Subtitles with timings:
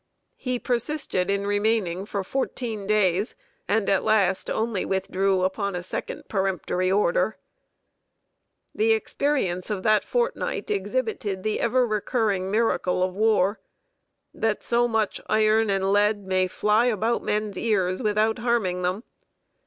[0.37, 3.35] He persisted in remaining for fourteen days,
[3.67, 7.37] and at last only withdrew upon a second peremptory order.
[8.73, 13.59] The experience of that fortnight exhibited the ever recurring miracle of war
[14.33, 19.03] that so much iron and lead may fly about men's ears without harming them.